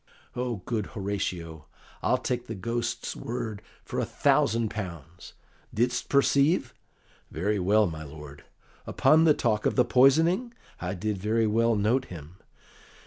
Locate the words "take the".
2.17-2.55